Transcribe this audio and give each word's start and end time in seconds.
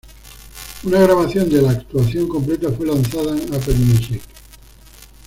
Una 0.85 1.01
grabación 1.01 1.47
de 1.47 1.61
la 1.61 1.69
actuación 1.73 2.27
completa 2.27 2.71
fue 2.71 2.87
lanzada 2.87 3.37
en 3.37 3.53
Apple 3.53 3.75
Music. 3.75 4.23